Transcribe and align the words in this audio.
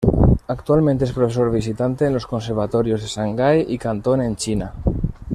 Actualmente 0.47 1.05
es 1.05 1.11
profesor 1.11 1.51
visitante 1.51 2.07
en 2.07 2.13
los 2.15 2.25
conservatorios 2.25 3.03
de 3.03 3.07
Shanghái 3.07 3.67
y 3.69 3.77
Cantón 3.77 4.23
en 4.23 4.35
China. 4.35 4.73